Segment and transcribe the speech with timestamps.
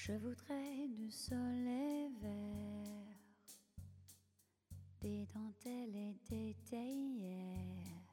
[0.00, 3.18] Je voudrais du soleil vert,
[5.00, 8.06] des dentelles et des théières,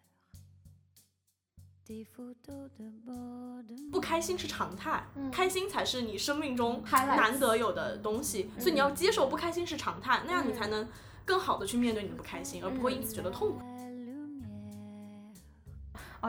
[1.85, 10.89] des photos de bord de 不开心是常态，嗯开心才是你生命中 Highlights 难得有的东西，所以你要接受不开心是常态，那样你才能
[11.23, 13.61] 更好的去面对你的不开心，而不会因此觉得痛苦。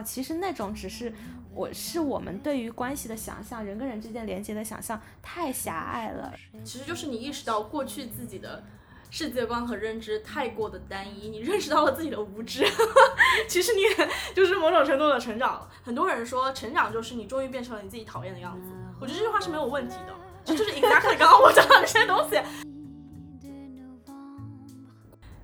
[0.07, 1.13] 其实那种只是
[1.53, 6.33] 我是我们对于关系的想象，人跟人之间连接的想象太狭隘了。
[6.65, 8.63] 其实就是你意识到过去自己的
[9.11, 12.65] 世界观和认知太过的单一，你认识到了自己的无知，
[13.49, 15.69] 其实你也就是某种程度的成长。
[15.83, 18.71] 很多人说成长就是你终于变成了你自己讨厌的样子，
[19.01, 22.41] 我觉得这句话是没有问题的，这就是 exactly 刚刚我讲的这些东西。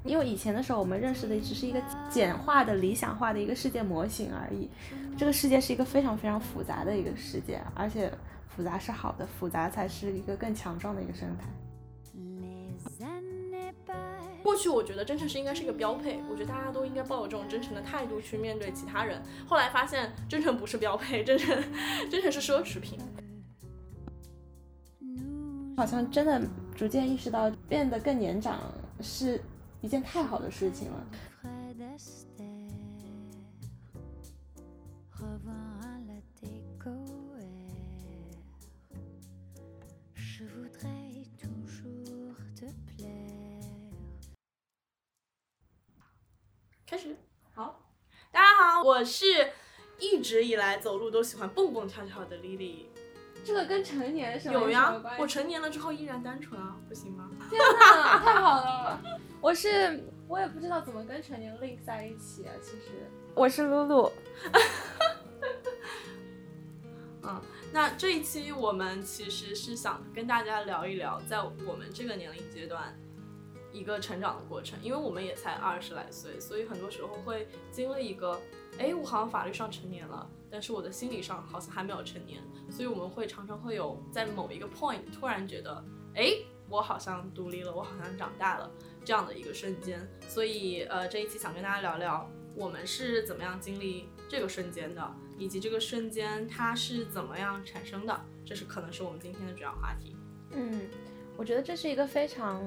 [0.05, 4.69] 因为以前的时候，我们认识的只是一个简化的、理想化的一个世界模型而已。
[5.17, 8.13] 这个世界是一个非常非常复杂的一个世界，而且
[8.49, 11.47] 复杂是好的，复杂才是一个更强壮的一个生态。
[14.43, 19.23] 过去我觉得真诚是应该是一个标配，我觉得大家都应该抱有这种真诚的态度去面对其他人。
[19.47, 21.57] 后来发现真诚不是标配，真诚
[22.11, 22.99] 真诚是奢侈品。
[25.77, 26.43] 好像真的
[26.75, 28.61] 逐渐意识到，变得更年长
[29.01, 29.41] 是
[29.83, 31.07] 一件太好的事情了。
[46.87, 47.17] 开始。
[47.53, 47.83] 好，
[48.31, 49.25] 大家好，我是
[49.99, 52.92] 一直以来走路都喜欢蹦蹦跳跳的 Lily。
[53.45, 57.29] 这个跟成年是有呀，我成年了之后依然单纯啊，不行吗？
[57.51, 59.01] 天哪，太好了！
[59.41, 62.53] 我是我也不知道怎么跟成年 link 在一起啊。
[62.63, 64.13] 其实我是露露，
[67.23, 67.41] 嗯，
[67.73, 72.97] 那这一期我们其实是想跟大家聊一聊，在我们这个年龄阶段
[73.73, 78.41] 一个成长的过程，因为我们也才二十来岁，所以很多时候会经历一个，
[78.79, 85.83] 哎，我好像法律上成年了，但是我的心理上好像还没有成年，所以我们会常常会有在某一个 point 突然觉得，
[86.15, 86.35] 哎，
[86.69, 88.71] 我好像独立了，我好像长大了
[89.03, 90.07] 这样的一个瞬间。
[90.29, 100.15] 所以呃，这一期想跟大家聊聊我们是怎么样经历这个瞬间的，以及这个瞬间它是怎么样产生的，这是可能是我们今天的主要话题。
[100.51, 100.83] 嗯，
[101.37, 102.63] 我觉得这是一个非常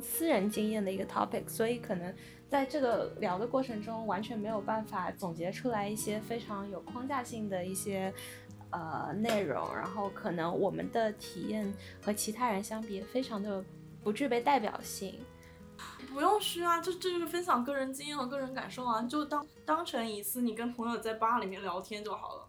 [0.00, 2.12] 私人经验的一个 topic，所以可能
[2.48, 8.12] 在这个聊的过程中，完全没有办法总结出来一些非常有框架性的一些
[8.70, 11.72] 呃内容，然后可能我们的体验
[12.02, 13.62] 和其他人相比，非常的
[14.02, 15.20] 不具备代表性。
[16.12, 22.48] 不用虚啊，这这就是分享个人经验和个人感受啊，就当当成一次你跟朋友在吧里面聊天就好了。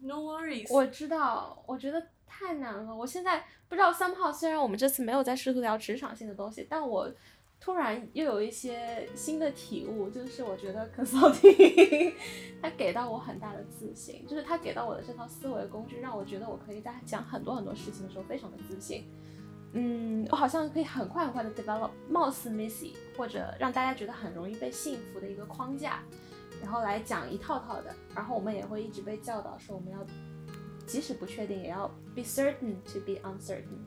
[0.00, 0.72] No worries。
[0.72, 2.94] 我知道，我觉得太难了。
[2.94, 7.10] 我现在不知道三炮虽然我们这次没有在试图聊职场性的东西，但我
[7.58, 12.12] 突然又有一些新的体悟，就是我觉得 consulting
[12.62, 19.04] 它给到我很大的自信，就是它给到我的这套思维工具，让我觉得我可以在讲很多很多事情的时候非常的自信。
[19.72, 26.02] 嗯，我好像可以很快很快的 develop 貌似 Missy 或者让大家觉得很容易被信服的一个框架，
[26.62, 29.98] 然后来讲一套套的，然后我们也会一直被教导说我们要
[30.86, 33.78] 即使不确定也要 be certain to be uncertain。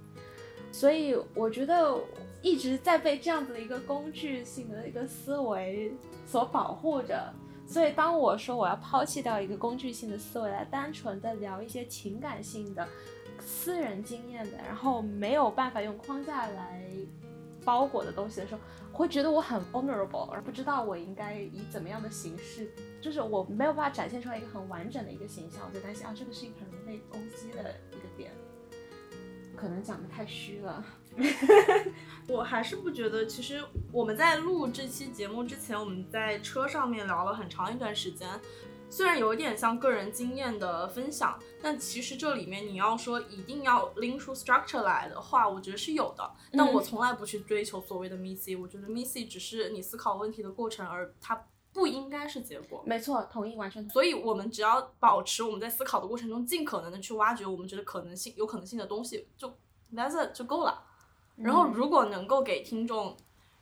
[0.71, 1.99] 所以我觉得
[2.41, 5.91] 一直在被这样子的一个工具性的一个思维
[6.27, 7.33] 所保护着。
[7.65, 12.87] 所以当我说我要抛弃掉一个工具性的思维，来单纯的聊一些情感性的、
[13.39, 16.83] 私人经验的，然后没有办法用框架来
[17.63, 18.61] 包裹的东西的时候，
[18.91, 28.31] 会觉得我很 vulnerable，而不知道我应该以怎么样的形式，就是我没有办法展现出来一个很完整的一个形象，我就担心啊，这个是一个很被攻击的一个点，
[29.55, 30.83] 可能讲的太虚了。
[32.27, 38.27] 我还是不觉得，其实我们在录这期节目之前，我们在车上面聊了很长一段时间。
[38.89, 46.27] 虽然有一点像个人经验的分享，但其实这里面你要说一定要拎出 structure 来的话，我觉得是有的。
[46.53, 51.45] 但我从来不去追求所谓的 missy，我觉得 missy 只是你思考问题的过程，而它
[51.79, 52.83] 不应该是结果。
[52.85, 53.93] 没错，同意，完全同意。
[53.93, 59.49] 所以，我们只要保持我们在思考的过程中，尽可能的去挖掘我们觉得可能性、有可能性的东西，就
[59.95, 60.83] that's it 就够了。
[61.37, 63.15] 然后，如果能够给听众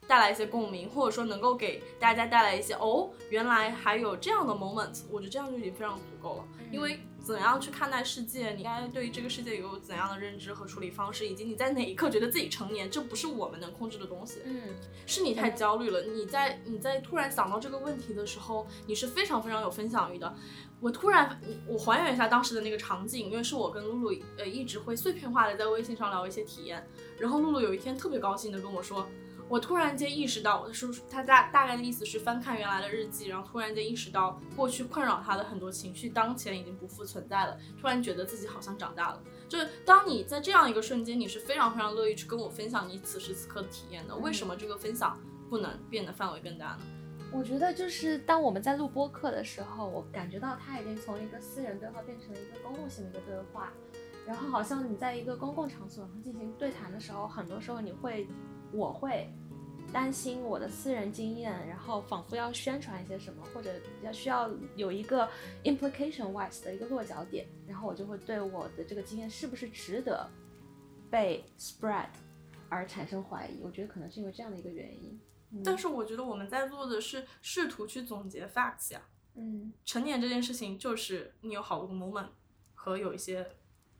[0.07, 6.43] 带来一些共鸣，或者说能够给大家带来一些哦，原来还有这样的 moment，我觉得这样就已经非常足够了。
[6.71, 14.39] 因为怎样去看待世界，你应该对于这个世界有怎样的认知和处理方式，以及你在哪一刻觉得自己成年，这不是我们能控制的东西。
[14.45, 14.75] 嗯，
[15.05, 16.01] 是你太焦虑了。
[16.03, 20.33] 你在你在突然想到这个问题的时候，你是非常非常有分享欲的。
[20.79, 26.85] 我突然我还原一下当时的那个场景，因为是我跟露露呃一直会碎片化的在微信上聊一些体验，
[27.19, 29.05] 然后露露有一天特别高兴的跟我说。
[29.49, 37.57] 我突然间意识到，我的叔叔他大大概的意思是翻看原来的日记，然后突然间意识到过去困扰他的很多情绪，当前已经不复存在了。
[37.79, 39.21] 突然觉得自己好像长大了。
[39.47, 44.13] 就是当你在这样一个瞬间，你是非常非常乐意去跟我分享你此时此刻的体验的。
[44.17, 45.17] 为什么这个分享
[45.49, 46.79] 不能变得范围更大呢？
[47.31, 53.71] 我觉得就是当我们在录播课的时候，我感觉到他已经从一个私人对话变成了一个公共性的一个对话。
[54.25, 58.27] 然后好像你在一个公共场所进行对谈的时候，很多时候你会。
[58.71, 59.29] 我会
[59.93, 63.73] 担心我的私人经验，然后仿佛要宣传一些什么，或者
[64.03, 65.29] 要需要有一个
[65.63, 70.29] implication wise 的一个落脚点，然后我就会对我的这个经验是不是值得
[71.09, 72.09] 被 spread
[72.67, 73.61] 而产生怀疑。
[73.63, 75.19] 我觉得可能是因为这样的一个原因。
[75.63, 79.01] 但是我觉得我们在做的是试图去总结 facts 呀。
[79.35, 82.27] 嗯，成年这件事情就是你有好多个 moment
[82.73, 83.47] 和有一些。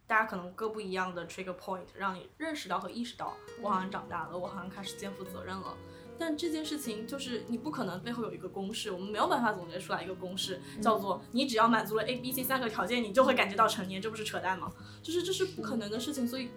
[0.08, 5.76] 大家可能各不一样的 trigger point，让你认识到和意识到，我好像长大了，我好像开始肩负责任了。
[6.20, 14.72] 但这件事情就是你不可能背后有一个公式，我们没有办法总结出来一个公式，叫做你只要满足了 A、B、C 三个条件，你就会感觉到成年，这不是扯淡吗？
[15.04, 16.50] 就是这是不可能的事情，所以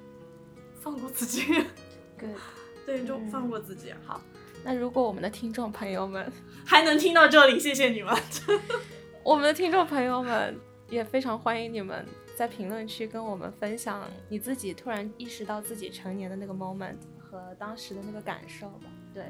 [0.81, 1.43] 放过自己。
[2.17, 2.35] 对，
[2.87, 3.93] 对，就放过自己。
[4.07, 4.21] 好，
[4.65, 6.33] 那如果我们的听众朋友们
[6.65, 8.17] 还能听到这里，谢谢你们。
[9.23, 10.59] 我们的听众朋友们
[10.89, 12.07] 也非常欢迎你们。
[12.41, 18.91] 在评论区跟我们分享你自己突然意识到自己成年的那个 moment 和当时的那个感受吧。
[19.13, 19.27] 对，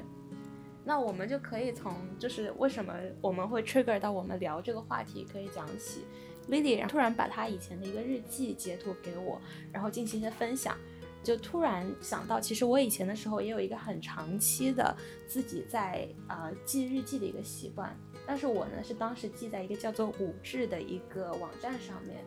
[0.85, 6.05] 那我们就可以从就是为什么我们会 trigger 到我们聊这个话题可以讲起。
[6.49, 9.41] Lily 突然把她以前的一个日记截图给我，
[9.73, 10.77] 然后进行一些分享，
[11.21, 14.95] 就突然想到，其实我以前的时候也有一个很长期的
[15.27, 17.93] 自己在呃记日记的一个习惯，
[18.25, 22.23] 但是我呢是当时记在一个叫做五志的一个网站上面。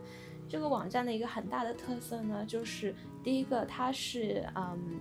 [0.55, 5.01] 这个网站的一个很大的特色呢，就是第一个，它是嗯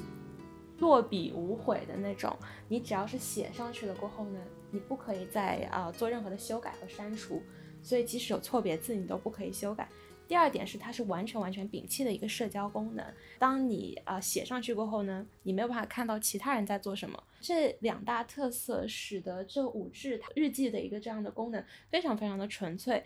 [0.80, 2.36] 落笔无悔的那种，
[2.68, 4.40] 你只要是写上去了过后呢，
[4.72, 7.40] 你不可以再啊做任何的修改和删除，
[7.84, 9.88] 所以即使有错别字，你都不可以修改。
[10.28, 13.06] 第二点是，它是完全完全摒弃的一个社交功能，
[13.38, 17.24] 当你啊写上去过后呢，你没有办法看到其他人在做什么。
[17.40, 23.04] 这两大特色使得这五志日记的一个这样的功能非常非常的纯粹。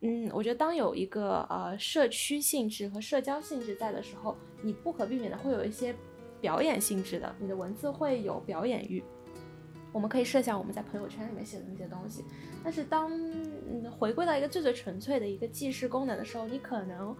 [0.00, 5.94] 嗯，我觉得当有一个呃社区性质和社交性质在的时候，你不可避免的会有一些
[6.40, 9.02] 表演性质的，你的文字会有表演欲。
[9.92, 12.22] 我们可以设想我们在朋友圈里面写的那些东西，
[12.62, 17.16] 但是当嗯回归到一个最最纯粹的一个记事功能的时候，你可能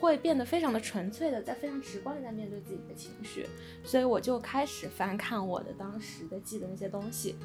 [0.00, 3.46] 会变得非常的纯粹的，在非常直观的在面对自己的情绪。
[3.84, 7.36] 所以我就开始翻看我的当时的记的那些东西。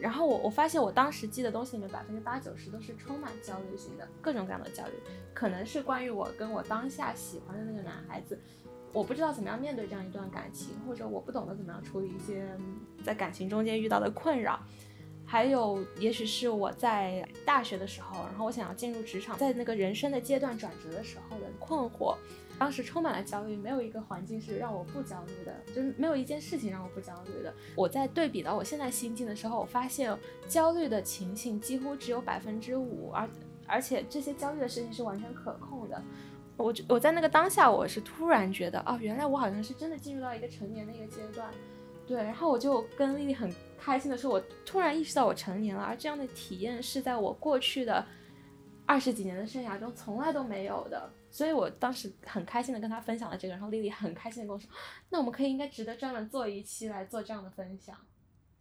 [0.00, 4.92] 然后我我发现我当时记的东西里面百分之八九十都是充满焦虑型的，各种各样的焦虑，
[5.32, 8.38] 可能是关于我跟我当下喜欢的那个男孩子，
[8.92, 12.46] 我不知道怎么样面对这样一段感情，或者我不懂得怎么样处理一些
[13.04, 14.60] 在感情中间遇到的困扰，
[15.24, 22.16] 还有也许是我在大学的时候，然后我想要进入职场，在那个人生的阶段转折的时候的困惑。
[22.58, 27.52] 当时充满了焦虑，没有一个环境是让我不焦虑的，就是没有一件事情让我不焦虑的。
[27.74, 30.16] 我在对比到我现在心境的时候，我发现
[30.48, 33.28] 焦虑的情形几乎只有百分之五，而
[33.66, 36.02] 而且这些焦虑的事情是完全可控的。
[36.56, 41.50] 我我在那个当下，我是突然觉得，哦，原来我好像是真的进入到一个成年的一个阶段，
[42.06, 42.16] 对。
[42.16, 48.02] 然后我就跟丽丽很开心的说，我突然意识到我成年了，而这样的体验是在我过去的
[48.86, 51.10] 二十几年的生涯中从来都没有的。
[51.36, 54.70] 所以我当时很开心的跟他分享了这个，然后丽丽很开心的跟我说，
[55.10, 57.94] 那我们可以应该值得专门做一期来做这样的分享。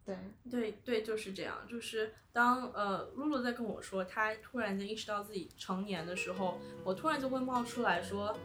[0.04, 0.18] 对
[0.52, 1.66] 对对，就是这样。
[1.70, 8.38] 就是当呃露露在跟我说她突然间意识到自己成年的时候，我突然就会冒出来说，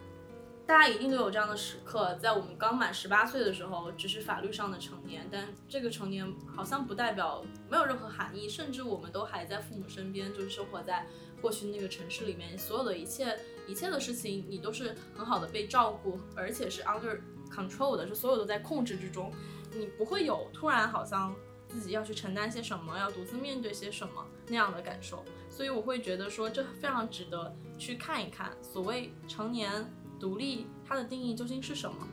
[0.65, 11.05] 大家一定都有这样的时刻，在我们刚满十八岁的时候，只是法律上的成年，但这个成年好像不代表没有任何含义，甚至我们都还在父母身边，就是生活在
[11.40, 13.38] 过去那个城市里面，所有的一切。
[13.66, 17.20] 一切的事情你都是很好的被照顾，而且是 under
[17.54, 19.32] control 的，是所有都在控制之中，
[19.73, 21.32] 你不会有突然好像
[21.68, 25.25] 自己要去承担些什么，要独自面对些什么那样的感受。
[25.49, 32.09] 所以我会觉得说这非常值得去看一看，所谓成年独立它的定义究竟是什么？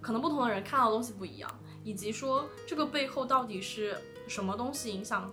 [0.00, 1.48] 可能不同的人看到的东西不一样。
[1.84, 3.96] 以及说这个背后到底是
[4.26, 5.32] 什么东西影响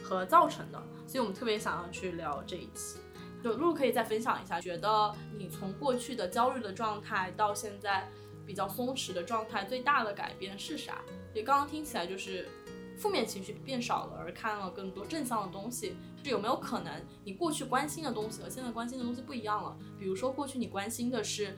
[0.00, 0.80] 和造成的。
[1.06, 2.98] 所以我们特别想要去聊这一期。
[3.42, 8.08] 就露露可以再分享一下，觉得你从过去的焦虑的状态到现在
[8.46, 11.02] 比较松弛的状态，最大的改变是啥？
[11.34, 12.48] 也刚刚听起来就是
[12.96, 15.94] 负面情绪变少了，而看了更多正向的东西。
[16.24, 16.90] 是有没有可能
[17.22, 19.76] 你过去关心的东西和现在关心的东西不一样了？
[19.98, 21.54] 比如说过去你关心的是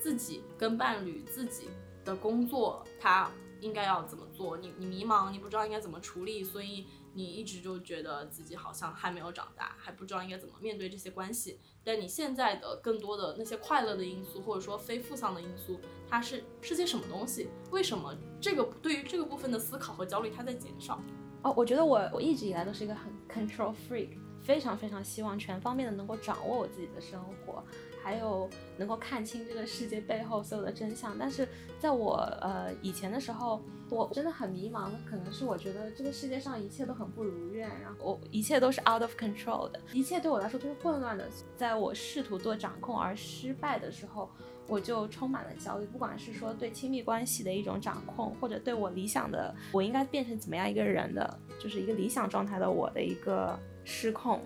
[0.00, 1.68] 自己跟伴侣、自己
[2.04, 3.28] 的工作，他
[3.60, 4.56] 应该要怎么做？
[4.56, 6.86] 你你迷茫，你不知道应该怎么处理，所以。
[7.14, 11.60] 你一直就觉得自己好像还没有长大，还不知道应该怎么面对这些关系。
[11.82, 17.48] 但你现在的更多的那些快乐的因素，或者说非负向的因素，它是是些什么东西？
[17.70, 21.00] 为什么这个对于这个部分的思考和焦虑它在减少？
[21.42, 27.64] 哦，我觉得我我一直以来都是一个很 control freak，非常非常希望全方面的能够掌握我自己的生活。
[28.02, 31.48] 还有能够看清这个世界背后所有的真相，但是
[31.80, 41.26] 在我呃以前的时候，我真的很迷茫，可能是我觉得这个世界上一切都很不如愿，然后我一切都是 out of control 的，一切对我来说都是混乱的。
[41.56, 44.28] 在我试图做掌控而失败的时候，
[44.66, 54.42] 我就充满了焦虑，不管是说对亲密关系的一种掌控，或者对我理想的我应该变成怎么样一个人的，就是一个理想状态的我的一个失控。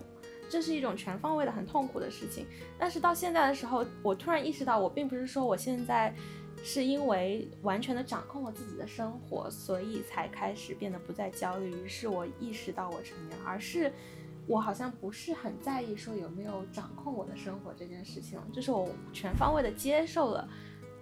[0.49, 2.45] 这是一种全方位的很痛苦的事情，
[2.77, 6.13] 但是到现在的时候，我突然意识到，我并不是说我现在
[6.63, 11.69] 是因为完全的掌控了自己的生活，所以才开始变得不再焦虑。
[11.69, 13.93] 于是我意识到我成年，而是
[14.47, 20.49] 我好像不是很在意说有没有掌控我的生活这件事情，就是我全方位的接受了。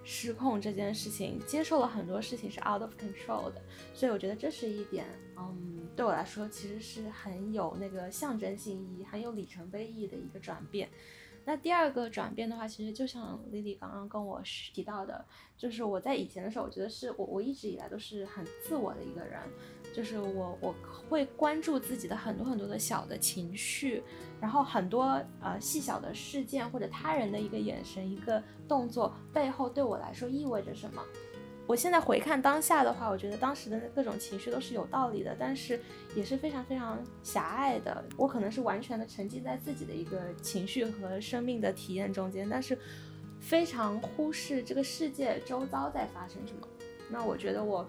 [0.09, 3.61] 失控这件事情，接受了很多事情是 out of control 的，
[3.93, 5.05] 所以我觉得这是一点，
[5.37, 10.89] 嗯，对我来说其实是很有那个象征性意义、很有里程碑意义的一个转变。
[11.45, 14.41] 那第二个转变的话，其实就像 Lily 刚刚跟我
[14.73, 15.23] 提到的，
[15.57, 19.39] 就是我在以前的时候，我觉得是我我一直以来都是很自我的一个人。
[19.95, 20.75] 就是我我
[21.09, 24.03] 会关注自己的很多很多的小的情绪，
[24.41, 25.03] 然后很多
[25.39, 31.01] 呃细小的事件或者他人的一个眼神、一个动作背后对我来说意味着什么。
[31.67, 35.79] 我现在回看当下的话，我觉得当时的各种情绪都是有道理的，但是
[36.15, 38.03] 也是非常非常狭隘的。
[38.15, 42.77] 我可能是完全的沉浸在自己的一个情绪和生命的体验中间，但是
[43.41, 46.67] 非常忽视这个世界周遭在发生什么。
[47.09, 47.87] 那我觉得我。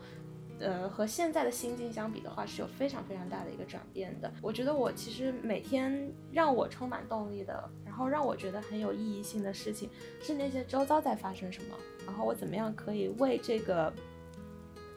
[0.61, 4.29] 呃，和现在的心境相比的话，是有非常非常大的一个转变的。
[4.43, 9.89] 我觉得我其实每天让我充满动力的，然后让我觉得很有意义性的事情，
[10.21, 11.77] 是那些周遭在发生什么，
[12.09, 13.93] 然后我怎么样可以为这个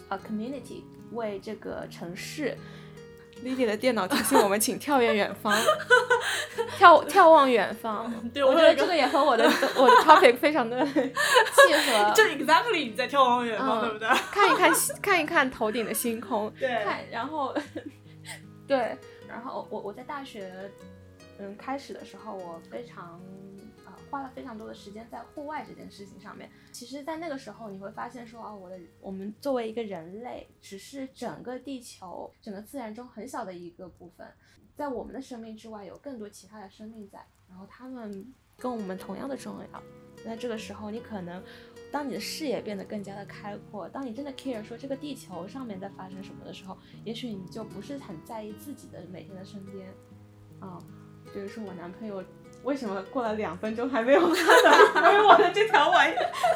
[0.08, 2.58] 呃 community，为这个城市。
[3.44, 5.52] Lily 的电脑提醒我们，请跳跃远方，
[6.80, 8.14] 眺眺望远方。
[8.32, 9.44] 对，我觉得这个也和我的
[9.76, 12.14] 我的 topic 非常的契合。
[12.16, 14.08] 就 exactly 你在眺望远方，对不对？
[14.32, 16.50] 看一看看一看头顶的星空。
[16.60, 16.70] 对。
[16.84, 17.54] 看，然后，
[18.68, 18.96] 对，
[19.28, 20.54] 然后我我在大学
[21.40, 23.20] 嗯开始的时候，我非常。
[24.12, 26.52] 花了非常多的时间在户外这件事情上面。
[26.72, 34.28] 其实，在那个时候，你会发现说，哦，我的我们作为一个人类，只是整个地球、整个自然中很小的一个部分。
[34.76, 39.84] 在我们的生命之外，有更多其他的生命在，然后他们跟我们同样的重要。
[40.26, 41.42] 那这个时候，你可能，
[41.92, 49.94] 当你的视野变得更加的开阔，当你真的 care 说这个地球上面在发生什么的时候，也许你就不是很在意自己的每天的身边。
[50.60, 50.78] 啊，
[51.34, 52.22] 比如说我男朋友。
[52.64, 55.98] 为什么过了两分钟还没有看回我的这条微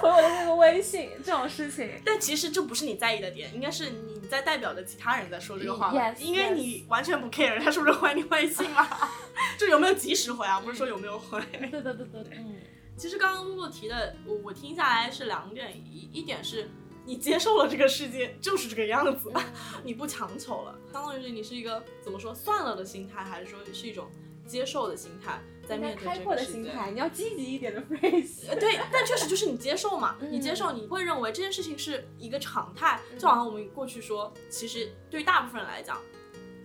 [0.02, 1.90] 回我的那个微信这种事情？
[2.06, 6.16] 但其实这不是你在意的点，应该是你在代表着其他人在说这个话吧？
[6.20, 8.88] 因为你完全不 care 他是不是回你微信吗？
[9.58, 10.60] 就有没有及时回啊？
[10.60, 11.42] 不是说有没有回？
[11.52, 12.38] 对对对对对。
[12.38, 12.56] 嗯，
[12.96, 16.70] 其实刚刚露露提的，我我听下来是两点，一一点是
[17.06, 19.32] 你接受了这个世界就是这个样子，
[19.84, 24.08] 你不强求了，相当于是你是一个怎么说算了的心态，还是说是一种
[24.46, 25.42] 接受的心态？
[25.68, 28.54] 在面对开阔的心态，你要积极一点的 phrase。
[28.60, 36.00] 对，但确实就是你接受嘛，你接受，你会认为这件事情是一个常态，就好像我们过去说，其实对于大部分人来讲，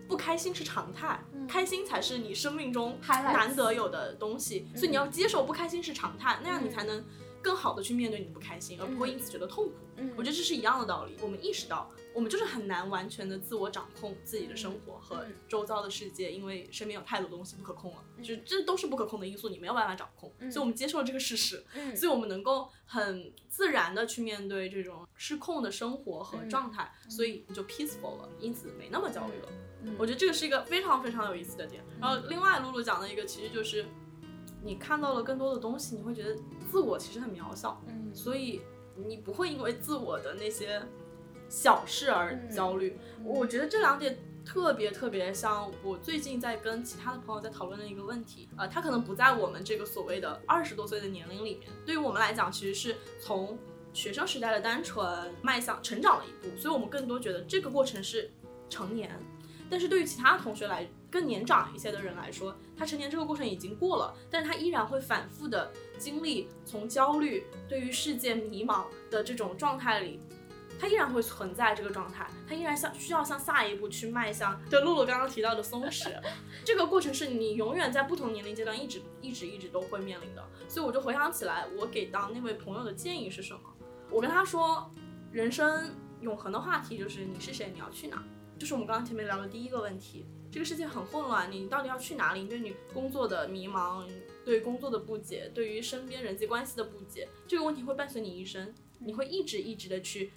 [0.09, 7.04] 不开心是常态，开心才是你生命中难得有的东西，所以你要接受不开心是常态，那样你才能
[7.40, 9.75] 更好的去面对你的不开心，而不会因此觉得痛苦。
[10.16, 11.90] 我觉得这是一样的道理，我们意识到。
[12.12, 21.64] 我们就是很难完全的自我掌控自己的生活和周遭的世界，因为身边有太多东西不可控了，就这都是不可控的因素，你没有办法掌控，所以我们接受了这个事实，
[21.94, 29.48] 所以我们能够很自然的去面对这种失控的生活和状态，所以你就 peaceful 了，因此没那么焦虑了。
[29.96, 31.82] 我觉得这个是一个非常非常有意思的点。
[32.00, 33.86] 然后另外露露讲的一个其实就是
[34.62, 36.36] 你看到了更多的东西，你会觉得
[36.70, 37.80] 自我其实很渺小，
[38.12, 38.60] 所以
[38.96, 40.82] 你不会因为自我的那些。
[41.50, 42.97] 小事而嗯焦虑。
[43.23, 53.59] 我觉得这两点特别特别像我最近在跟其他的朋友在讨论的一个问题，呃，他可能不在我们这个所谓的二十多岁的年龄里面，对于我们来讲，其实是从
[53.92, 58.30] 学生时代的单纯迈向成长了一步，所以我们更多觉得这个过程是
[58.71, 59.11] 成年。
[59.69, 70.19] 但是对于其他同学来，更年长一些的人来说，他成年这个过程已经过了，但是他依然会反复的经历从焦虑、对于世界迷茫的这种状态里，
[70.80, 74.58] 他依然会存在这个状态，它依然向需要向下一步去迈向。
[74.70, 76.10] 就露露刚刚提到的松弛，
[76.64, 80.42] 这个过程是你永远在不同年龄阶段一直一直一直都会面临的。
[80.66, 83.60] 所以我就回想起来，我给到那位朋友的建议是什么？
[84.10, 84.90] 我跟他说，
[85.30, 88.25] 人生永恒的话题就是你是谁，你要去哪。
[88.58, 92.40] 就是我们刚刚前面聊的第一个问题，这个世界很混乱，你到底要去哪里？
[92.40, 94.06] 你对你工作的迷茫，
[94.44, 100.30] 对工作的不解，对于身边人际关系的不解，这个问题会伴随你一生，你会一直一直的去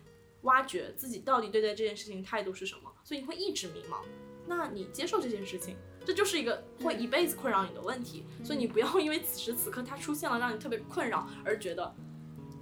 [0.43, 3.97] 挖掘自己到底对待这件事情态度是什么，所以你会一直迷茫。
[4.47, 11.93] 那你接受这件事情，这就是一个会一辈子困扰你的问题，所以你不要因为此时此刻它出现了让你特别困扰而觉得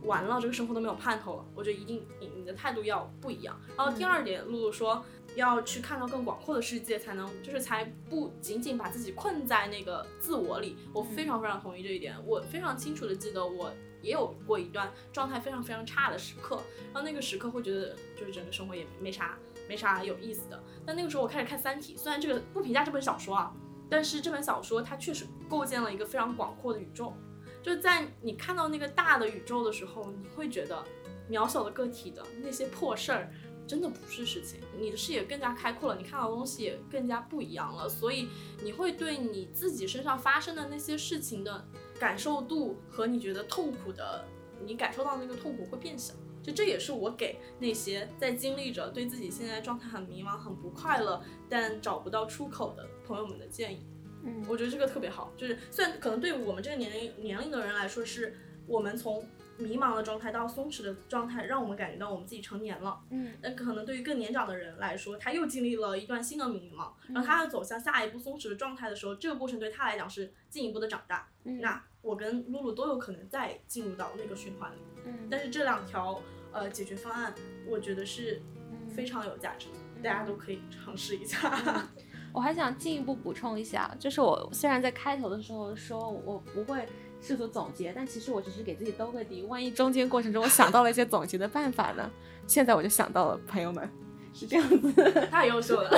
[0.03, 1.45] 完了，这个生活都没有盼头了。
[1.53, 3.59] 我觉得一定你你的态度要不一样。
[3.77, 5.03] 然后第二点，露露说。
[5.37, 10.75] 要去看到更广阔的世界，才能就是才不仅仅把自己困在那个自我里。
[10.93, 12.17] 我非常非常同意这一点。
[12.25, 13.71] 我非常清楚的记得，我
[14.01, 16.61] 也有过一段状态非常非常差的时刻，
[16.93, 20.61] 然后那个时刻会觉得就是整个生活也没啥没啥有意思的。
[20.85, 23.53] 但那个时候我开始看《三体》，虽然这个不评价这本小说啊，
[23.89, 27.13] 但是这本小说它确实构建了一个非常广阔的宇宙。
[27.61, 30.83] 就在你看到那个大的宇宙的时候，你会觉得
[31.29, 33.31] 渺小的个体的那些破事儿。
[33.67, 38.27] 真的不是事情，你的视野更加开阔了，你看到的东西也更加不一样了，所以
[38.61, 41.65] 你会对你自己身上发生的那些事情的
[42.01, 44.25] 感受度和你觉得痛苦的，
[44.65, 46.15] 你感受到那个痛苦会变小。
[46.41, 53.85] 就这也是我给那些在经历着对自己现在状态很迷茫、很不快乐，但找不到出口的朋友们的建议。
[54.23, 59.23] 嗯，我觉得这个特别好，就是虽然可能对我们这个年龄年龄的人来说，是我们从。
[59.61, 62.99] 迷茫的状态到松弛的状态，让我们感觉到我们自己成年了。
[63.09, 71.27] 嗯，那可能对于更年长的人来说，他又经历了一段新的迷茫，然后他要走向下一步松弛的状态的时候，这个过程对他来讲是进一步的长大。
[71.43, 74.77] 嗯，那我跟露露都有可能再进入到那个循环里。
[75.05, 76.21] 嗯，但是这两条
[76.51, 77.33] 呃解决方案，
[77.67, 78.41] 我觉得是
[78.89, 81.87] 非常有价值的，大家都可以尝试一下。
[82.33, 86.87] 我还想进一步补充一下，就是我虽然在开头的时候说我不会。
[87.21, 92.09] 试图总结，但其实我只是给自己兜个底，万一中间过程中我想到了一些总结的办法呢？
[92.47, 93.87] 现在我就想到了，朋友们
[94.33, 94.91] 是这样子，
[95.29, 95.91] 太优秀了。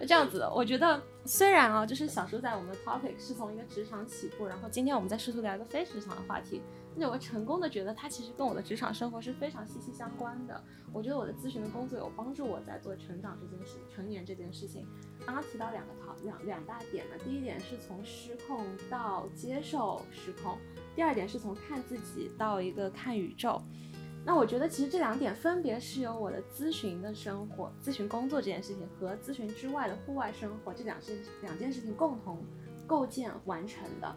[0.00, 6.60] 这样子，我觉得虽然啊，就是小时候在我们的 topic 是从一个职场起步，然后今天我们在试图聊一个非职场的话题，
[7.00, 10.60] 那我成功的觉得它其实跟我的职场生活是非常息息相关的。
[10.92, 14.84] 我觉得我的咨询的工作有帮助我在做成长这件事、成年这件事情。
[15.24, 20.58] 刚刚提到两个讨两两大点呢，第一点是从失控到接受失控，
[20.96, 23.62] 第二点是从看自己到一个看宇宙。
[24.24, 32.42] 那我觉得其实这两点分别是由我的咨询的生活、咨询工作这件事情和咨询之外的户外生活这两件两件事情共同
[32.88, 34.16] 构建完成的。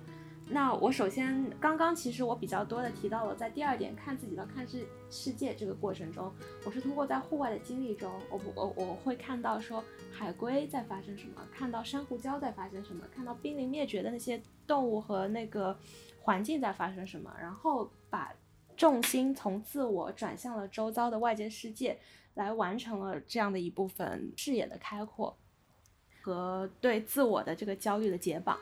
[0.53, 6.29] 那我首先刚刚其实我比较多的提到了，在第二点看自己到看世世界这个过程中，
[6.65, 15.77] 我是通过在户外的经历中，我我我会看到说海龟在发生什么，看到珊瑚礁在发生什么，看到濒临灭绝的那些动物和那个
[16.19, 18.33] 环境在发生什么，然后把
[18.75, 21.97] 重心从自我转向了周遭的外界世界，
[22.33, 25.37] 来完成了这样的一部分视野的开阔
[26.21, 28.57] 和对自我的这个焦虑的解绑。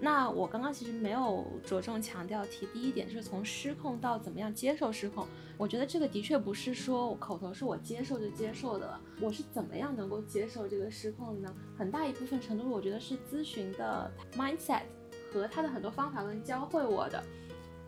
[0.00, 5.26] 那我刚刚其实没有着重强调提第一点，就是从失控到怎么样接受失控。
[5.56, 11.54] 我觉得这个的确不是说我口头是我接受就接受的了，我是怎么样能够接受这个失控的呢？
[11.76, 14.82] 很大一部分程度，我觉得是咨询的 mindset
[15.32, 17.20] 和他的很多方法论教会我的。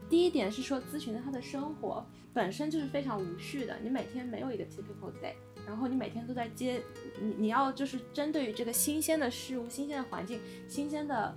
[0.09, 6.83] 第一点是说，咨询的他的生活本身就是非常无序的，你每天没有一个 typical day，然后你每天都在接，
[7.21, 11.33] 你你要就是针对于这个新鲜的事物、新鲜的环境、新鲜的。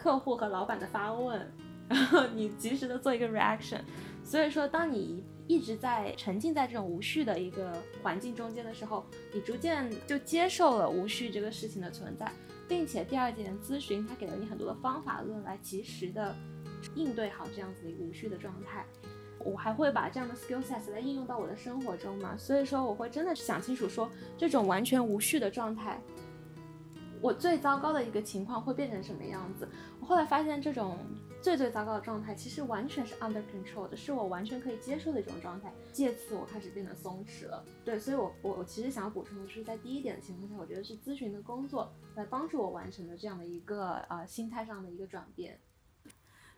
[0.00, 1.46] 客户和老板的发问，
[1.86, 3.80] 然后你及时的做一个 reaction。
[4.24, 7.70] 所以说，当你一直在沉浸在这种无序的一个
[8.02, 12.32] 环境中间的时候，你逐渐就接受了无序这个事情的存在，
[12.66, 16.34] 并且第二点咨询，它给了你很多的方法论来及时的
[16.94, 18.86] 应对好这样子的一个无序的状态。
[19.44, 22.34] 我还会把这样的 skill sets 来应用到我的生活中嘛？
[22.38, 26.00] 所以说，我会真的想清楚说，这种完全无序的状态。
[27.20, 29.68] 我最糟糕的一个情况会变成什么样子。
[30.00, 30.98] 我后来发现，这种
[31.42, 35.72] 最最糟糕的状态其实完全是 under control 的，是我完全可以接受的一种状态。
[35.92, 37.64] 借此我开始变得松弛了。
[37.84, 45.58] 对，所以我我我其实想要补充的是，在第一点的情况下，我觉得是咨询的工作来帮助我完成的这样的一个呃心态上的一个转变。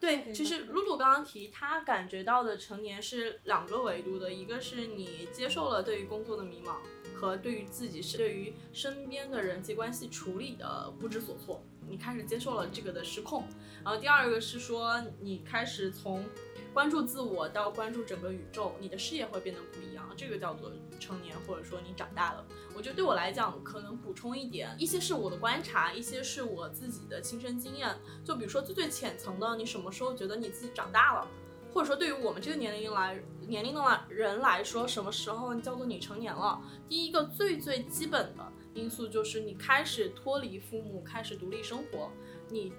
[0.02, 6.74] 对，其实露露刚刚提，她感觉到的成年是两个维度的，一个是你接受了对于工作的迷茫
[7.14, 13.46] 和对于自己是对于身边的人际关系处理的不知所措，你开始接受了这个的失控。
[13.84, 16.24] 然后第二个是说，你开始从
[16.72, 22.44] 关注自我到关注整个宇宙，你的视野会变得不一样，这个叫做成年，或者说你长大了。
[22.74, 27.94] 我觉得对我来讲，可能补充一点，一些是我的观察，一些是我自己的亲身经验。
[28.24, 31.28] 就比如说最最浅层的，你什么时候觉得你自己长大了，
[31.74, 36.58] 或者说对于我们这个年龄来年龄的来人来说，什么时候叫做你成年了？
[36.88, 42.10] 第一个最最基本的因素就是你开始脱离父母，开始独立生活，
[42.48, 42.72] 你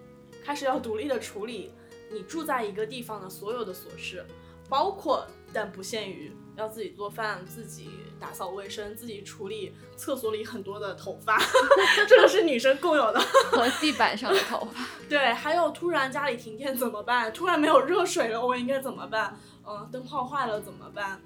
[0.44, 1.72] 开始要独立的处理
[2.14, 4.24] 你住在一个地方的所有的琐事，
[4.70, 6.32] 包括但不限于。
[6.56, 11.36] 要自己做饭，自己打扫卫生，自己处理厕所里很多的头发，
[12.08, 13.20] 这个是女生共有的。
[13.50, 14.86] 和地板上的头发。
[15.10, 17.34] 对，还有突然家里停电怎么办？
[17.34, 19.36] 突然没有热水了，我应该怎么办？
[19.68, 21.20] 嗯，灯泡坏了怎么办？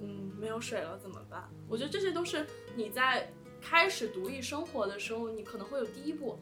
[0.00, 1.50] 嗯，没有水了怎么办？
[1.68, 3.28] 我觉得这些都是你在
[3.60, 6.38] 开始独立生活的时候，你可能会有第一步啊，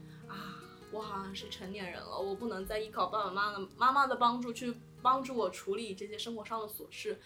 [0.90, 7.20] 我好像是成年人了，我不能再依靠爸爸妈妈妈妈的帮助去帮助我处理这些生活上的琐事。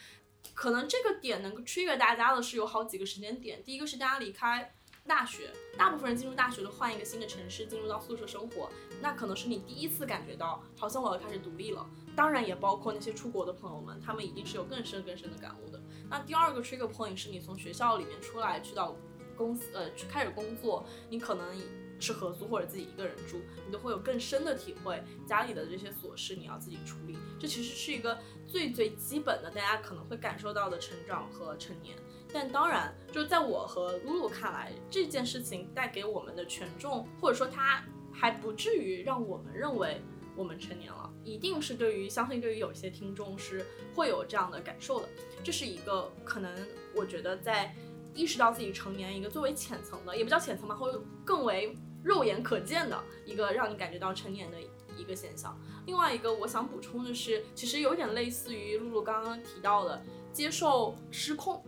[0.55, 3.63] 可能这个点能够 trigger 大家的是有好几个时间点。
[3.63, 4.75] 第一个是大家离开
[5.07, 8.69] 大学，大部分人进入大学都换一个新的城市，进入到宿舍生活，
[9.01, 11.89] 那可能是你第一次感觉到好像我要开始独立了。
[12.17, 15.81] 当然也包括那些出国的朋友们，他们一定是有更深更深的感悟的。
[16.11, 18.97] 那第二个 trigger point 是你从学校里面出来，去到
[19.37, 21.57] 公司，呃，去开始工作，你可能。
[22.03, 25.03] 是合租或者自己一个人住，你都会有更深的体会。
[25.27, 31.97] 家里的这些琐事你要自己处理，这其实是一个最最基本的，大家可能会感受到的成长和成年。
[32.35, 40.01] 但当然，就是在我和露露看来，这件事情带给我们的权重，或者说它还不至于让我们认为
[40.35, 41.13] 我们成年了。
[41.23, 45.09] 一定是对于相信对于有些听众是会有这样的感受的。
[45.45, 46.51] 这是一个可能，
[46.97, 47.75] 我觉得在
[48.15, 50.91] 意识到自己成年一个最为浅层的，也不叫浅层吧，会
[51.25, 51.77] 更为。
[52.03, 54.59] 肉眼可见的一个让你感觉到成年的
[54.97, 55.59] 一个现象。
[55.87, 61.65] 另外一个我想补充的是，其实有点类似于露露刚刚提到的接受失控。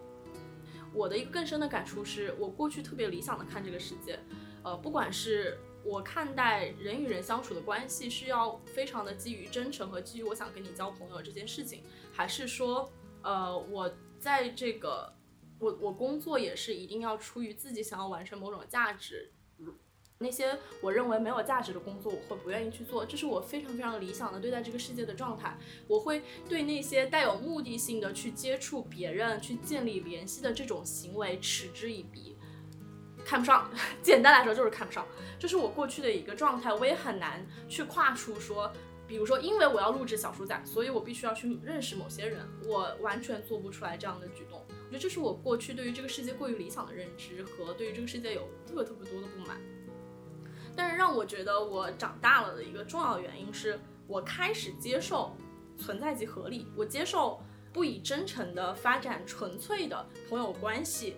[0.92, 4.18] 我的一个更深的感触是，我过去特别理想的看这个世界，
[4.62, 12.88] 呃，不管是我看待人与人相处的关系是要非常的基于真诚和基于我想跟你交朋友这件事情，还是说，
[13.22, 15.12] 呃，我在这个
[15.58, 19.32] 我我工作也是一定要出于自己想要完成某种价值。
[20.18, 25.58] 那些我认为没有价值的工作，我会不愿意去做，这是我非常非常理想的对待这个世界的状态。
[25.88, 32.36] 我会对那些带有目的性的去接触别人、去建立联系的这种行为嗤之以鼻，
[33.24, 33.68] 看不上。
[34.02, 35.04] 简单来说就是看不上，
[35.38, 36.72] 这是我过去的一个状态。
[36.72, 38.72] 我也很难去跨出说，
[39.08, 44.64] 比如说因为我要录制小书仔，所以我必须要去认识某些人，我完全做不出来这样的举动。
[44.68, 49.60] 我觉得这是我过去对于这个世界过于理想的认知和对于这个世界有特别特别多的不满。
[50.76, 55.36] 但是让我觉得我长大了的一个重要原因是，我开始接受
[55.78, 57.40] 存在即合理，我接受
[57.72, 61.16] 不以真诚的发展纯粹的朋友关系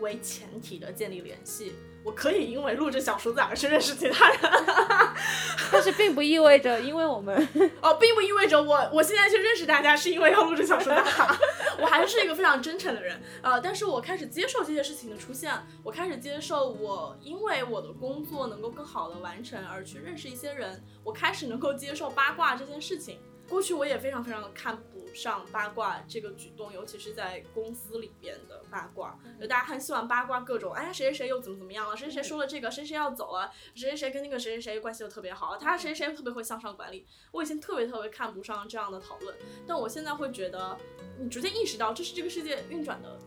[0.00, 1.72] 为前提的建立联系。
[2.02, 4.38] 我可以因为录制小叔子而去认识其他人，
[5.70, 7.36] 但是并不意味着因为我们
[7.82, 10.96] 哦，并不意味着我我现在去认识大家是因为要录制小叔子。
[11.78, 23.18] 我还是一个非常真诚的人，呃，但是我开始接受这些事情的出现，我开始接受我因为我的工作能够更好的完成而去认识一些人，我开始能够接受八卦这件事情。
[23.48, 40.76] 过去我也非常非常的看不上八卦这个举动，尤其是在公司里边的八卦，就大家很喜欢八卦各种，哎呀谁谁谁又怎么怎么样了，谁谁谁说了这个，谁谁要走了，谁谁谁跟那个谁谁谁关系又特别好，他谁谁谁特别会向上管理，我以前特别特别看不上这样的讨论，但我现在会觉得，
[41.18, 43.18] 你逐渐意识到这是这个世界运转的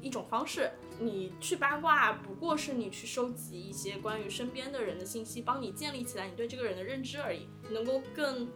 [0.00, 8.48] 一种方式，你去八卦不过是你去收集一些关于身边的人的信息，帮你建立起来你对这个人的认知而已，能够更。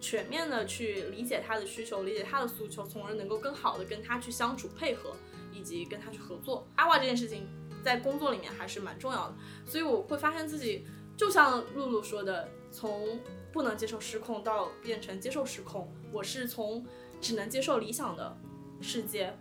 [0.00, 5.14] 全面的去理解他的需求，理解他的诉求，从而能够更好的跟他去相处配合，
[5.52, 6.66] 以及跟他去合作。
[6.74, 7.46] 八卦这件事情
[7.84, 9.34] 在工作里面还是蛮重要的，
[9.66, 10.86] 所以我会发现自己
[11.16, 13.20] 就像露露说的，从
[13.52, 16.84] 不能接受失控到变成接受失控，我是从
[17.20, 18.36] 只能接受理想的
[18.80, 19.36] 世界，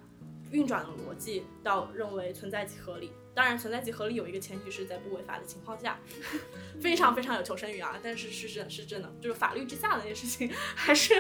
[0.52, 3.12] 运转的逻辑到认为存在即合理。
[3.34, 6.00] 当然，存在即合理有一个前提是在不违法的情况下，
[6.82, 7.98] 非常非常有求生欲啊。
[8.04, 11.14] 但是是真是真的，就是法律之下的那些事情， 还是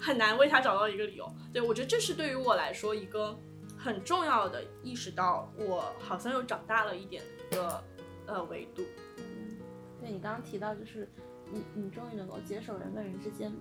[0.00, 1.30] 很难为他找到一个理由。
[1.52, 3.38] 对我觉得这是对于我来说一个
[3.76, 7.84] 很重要的意识到，我好像又长大了一点的
[8.26, 8.82] 呃维度。
[9.18, 9.58] 嗯
[10.00, 11.08] 对你刚刚提到，就是
[11.52, 13.52] 你你终于能够接受人跟人之间。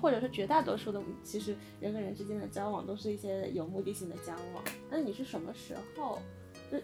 [0.00, 4.64] 或者说绝大多数的，其实人跟人之间的交往都是一些有目的性的交往。
[4.88, 6.22] 那你是什么时候，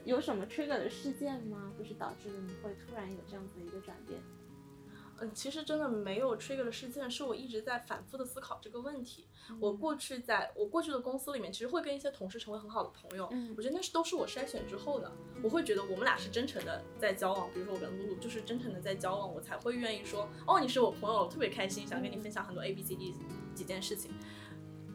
[0.04, 1.72] 有什么 trigger 的事件吗？
[1.78, 4.20] 就是导致你会突然有这样子的一个转变？
[5.22, 9.26] 嗯，其实真的没有 trigger 的事件，是我一直在反复的思考这个问题。
[9.58, 13.28] 我过去在我过去的公司里面，其实会跟一些同事成为很好的朋友。
[13.30, 15.12] 嗯，我觉得那是都是我筛选之后的。
[15.42, 23.14] 我会觉得我们俩是真诚的在交往，比如说我跟露露就是真诚的在交往，我才会愿意说，哦，你是我朋友，特别开心，想跟你分享很多 A B C D
[23.54, 24.12] 几件事情。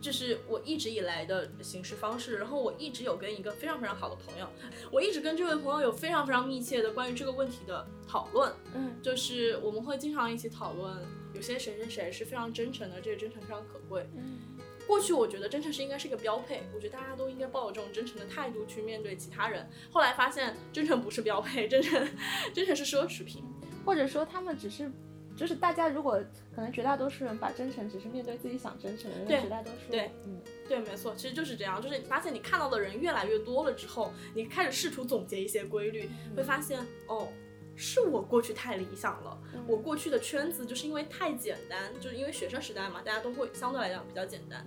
[0.05, 4.47] 这是我一直以来的行事方式，然后我一直有跟一个非常非常好的朋友，
[4.91, 10.95] 我一直跟这位朋友有非常非常密切的关于这个问题的讨论，嗯，就是我们会经常一起讨论，
[11.33, 14.37] 有些谁谁谁是非常真诚的，这个真诚非常可贵，嗯，
[14.85, 22.07] 过去我觉得真诚是应该是一个标配，我觉得大家都应该抱有这种真诚的态度去面对其他人，后来发现真诚不是标配，真诚
[22.53, 23.43] 真诚是奢侈品，
[23.83, 24.91] 或者说他们只是。
[25.35, 26.19] 就是大家如果
[26.55, 31.81] 可能，绝大多数人把真诚只是面对自己想真诚的人，绝大多数对，嗯，对，没错，其实就是这样。
[31.81, 37.27] 就是你发现你看到的人越来越多了之后，你开始试图总结一些规律，会发现哦，
[37.75, 44.65] 是我过去太理想了，我过去的圈子就是因为太简单，就是因为学生时代嘛，大家都会相对来讲比较简单，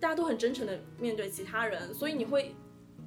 [0.00, 2.54] 大家都很真诚的面对其他人，所以你会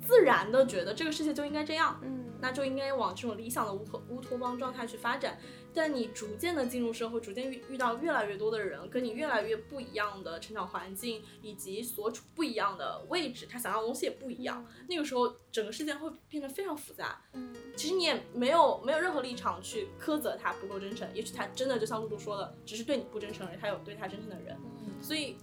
[0.01, 5.38] 自然的觉得这个世界就应该这样，嗯，那就应该往这种理想的乌托乌托邦状态去发展。
[5.74, 14.65] 但你逐渐的进入社会，逐渐遇遇到越来越多的人，跟你越来越不一样的成长环境，以及所处不一样的位置，他想要的东西也不一样。
[14.88, 17.21] 那个时候，整个事件会变得非常复杂。
[17.34, 24.58] 嗯，其实你也没有没有任何立场去苛责他不够真诚，也许他真的就像露露说的，只是对你不真诚而已，他有对他真诚的人。
[24.80, 25.36] 嗯，所以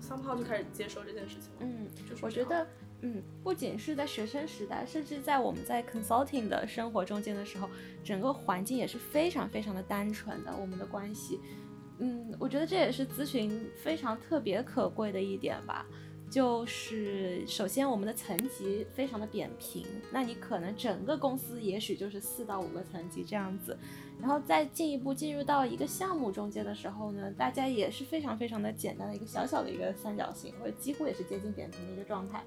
[0.00, 1.58] 三炮就开始接受这件事情了。
[1.60, 1.86] 嗯，
[2.20, 2.66] 我觉得。
[3.02, 7.68] 嗯，不仅是在学生时代，甚至在我们在 consulting 的生活中间的时候，
[8.04, 10.54] 整个环境也是非常非常的单纯的。
[10.60, 11.40] 我们的关系，
[11.98, 15.86] 嗯，我觉得这也是咨询非常特别可贵的一点吧。
[16.30, 23.76] 就是首先我们的层级非常的扁平，那你可能整个公司也许就是四到五个层级这样子，
[24.20, 32.44] 然后再进一步进入到一个项目中间的时候呢，大家也是非常非常的简单的一个小小的一个三角形，或者几乎也是接近扁平的一个状态。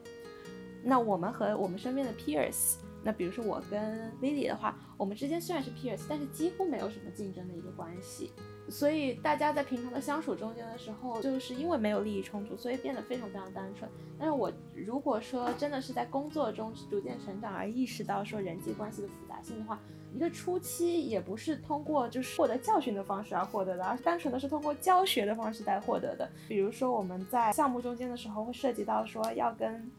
[0.83, 8.31] 那我们和我们身边的 peers，那比如说我跟 Lily 的话，我们之间虽然是 peers，但是几乎没有什么竞争的一个关系，
[8.69, 13.89] 所以大家在平常的相处中间的时候，就是因为没有利益冲突，所以变得非常非常单纯。
[14.19, 19.79] 但是我如果说真的是在工作中逐渐成长而意识到说人际关系的复杂性的话，
[20.13, 26.29] 一个初期也不是通过就是获得教训的方式而获得的，而单纯的是通过教学的方式来获得的。
[26.47, 29.91] 比如说我们在项目中间的时候，会涉及到说要跟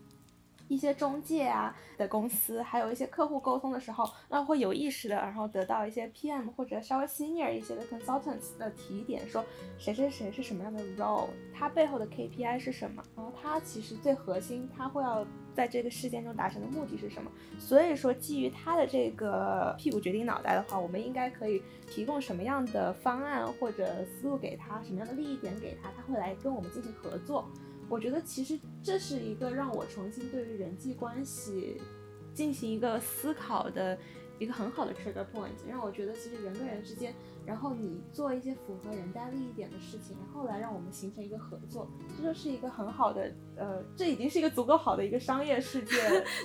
[0.74, 9.44] 一些中介啊的公司，还有一些客户沟通的时候，那会有意识的，然后得到一些 PM 或者稍微 senior 一些的 consultants 的提点，说
[9.78, 17.30] 谁谁谁是什么样的 role，他背后的 KPI 是什么，然后他其实最核心，他会要在这个事件中达成的目的是什么。
[17.58, 27.48] 所以说，基于他的这个屁股决定脑袋的话，我们应该可以提供什么样的方案或者思路给他，什么样的利益点给他，他会来跟我们进行合作。
[27.94, 31.80] 我觉得其实这是一个让我重新对于人际关系
[32.33, 33.96] 进行一个思考的
[34.37, 37.14] 一个很好的 trigger point，让我觉得其实人跟人之间，
[37.46, 45.94] 然后你做一些符合人家利益点的事情，然后来让我们形成一个合作，这就是一个很好的，呃，这已经是一个足够好的一个商业世界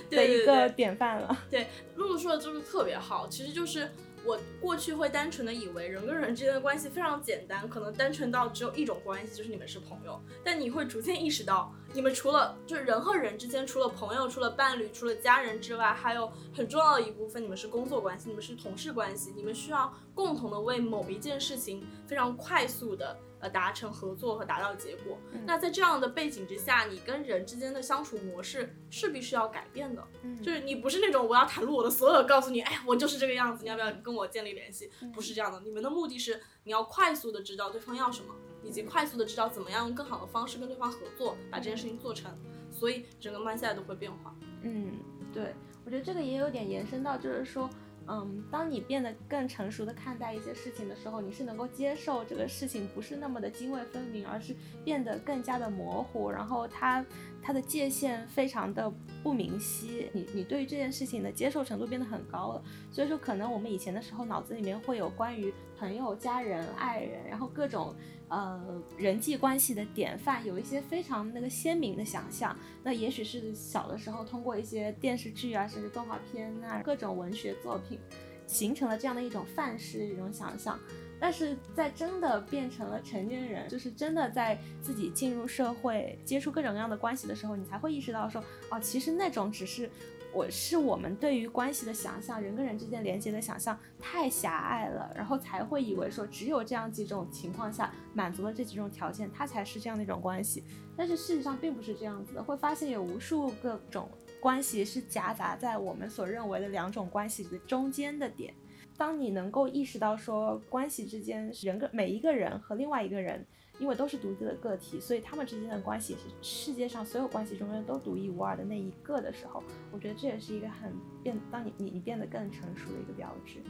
[0.08, 1.36] 的 一个典范了。
[1.50, 3.90] 对，露露说的就是特别好，其实就是。
[4.24, 10.20] 我过去会单纯的以为人跟人之间的关系非常简单，可能单纯到只有一种关系，就是你们是朋友。
[10.44, 23.18] 但你会逐渐意识到，你们除了就是人和人之间，除了朋友、除了伴侣、除了家人之外，还有很重要的一部分，你们是工作关系，你们是同事关系，你们需要共同的为某一件事情非常快速的。
[23.40, 25.18] 呃，达成合作和达到结果。
[25.46, 30.06] 那在这样的背景之下，你跟人之间的相处模式势必是要改变的。
[30.22, 34.90] 嗯，就是你不是那种我要袒露我的所有，告诉你，哎呀，我就是这个样子，你要不要跟我建立联系？
[35.12, 35.60] 不是这样的。
[35.60, 42.30] 你们的目的是你要快速的知道对方要什么，以及快速的知道怎么样用更好的方式跟对方合作，把这件事情做成。
[42.70, 44.34] 所以整个 mindset 都会变化。
[44.62, 44.98] 嗯，
[45.32, 47.68] 对，我觉得这个也有点延伸到，就是说。
[48.08, 56.28] 嗯，当你变得更成熟的看待一些事情的时候，你是能够接受这个事情不是那么的泾渭分明，而是变得更加的模糊。
[56.28, 57.04] 然后它
[57.42, 62.62] 它的界限非常的不明晰，你你对于这件事情的接受程度变得很高了。
[62.90, 67.94] 所以说，可能我们以前的时候脑子里面会有关于朋友、家人、爱人，然后各种
[68.28, 72.56] 呃人际关系的典范，有一些非常那个鲜明的想象。
[72.82, 77.98] 那也许是小的时候通过一些电视剧啊，甚至动画片啊，各种文学作品，
[78.46, 80.78] 形成了这样的一种范式、一种想象。
[81.20, 89.90] 但是在真的变成了成年人，就是真的在自己进入社会、接触各种各样的关系的时候，你才会意识到说，哦，其实那种只是
[90.32, 100.64] 我是我们对于关系的想象，人跟人之间连接的想象太狭隘了，然后才会以为说只有这样几种情况下满足了这几种条件，它才是这样的一种关系。
[100.96, 104.08] 但是事实上并不是这样子的，会发现有无数各种
[104.40, 108.54] 关系是夹杂在我们所认为的两种关系的中间的点。
[109.00, 113.42] 当你能够意识到说关系之间人跟每一个人和另外一个人，
[113.78, 123.62] 因为都是独自的个体，所以他们之间的关系是世界上所有关系中间都独一无二的那一个的时候，我觉得这也是一个很变，当你你你变得更成熟的一个标志。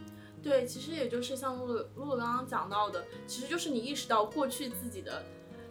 [0.43, 5.23] 对，其实也就是像露露露露刚刚讲到的，其实就是你意识到过去自己的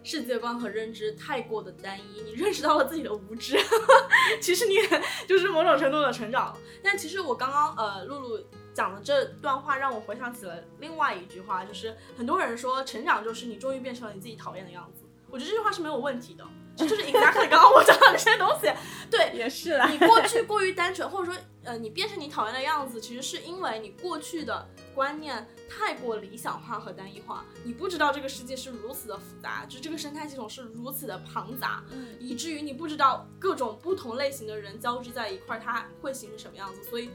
[0.02, 3.58] 世界观和认知太过的单一，你认识到了自己的无知，
[4.40, 4.76] 其实你
[5.28, 6.56] 就是某种程度的成长。
[6.82, 8.42] 但其实我刚刚呃露露。
[8.74, 15.04] 讲的这段话让我回想起了另外一句话，就是很多人说成长就是你终于变成了你自己讨厌的样子。
[15.30, 16.44] 我觉得这句话是没有问题的，
[16.76, 18.68] 这就是 exactly 刚刚我讲的这些东西。
[19.08, 19.88] 对，也是啦。
[19.88, 27.44] 你过去过于单纯，或者说呃你变成你讨厌的样子，其实是因为你过去的观念太过理想化和单一化。
[27.62, 31.84] 你不知道这个世界是如此的复杂，就这个生态系统是如此的庞杂，
[32.18, 37.10] 以至于你不知道各种不同类型的人交织在一块，它会形成什么样子，所以。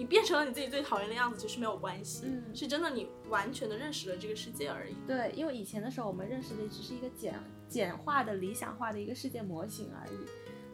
[0.00, 4.94] 你变成了你自己最讨厌的样子，其实没有关系，嗯，是真的你完全的认识了这个世界而已。
[5.06, 10.16] 对，因为以前的时候我们认识的只是一个简简化的理想化的一个世界模型而已，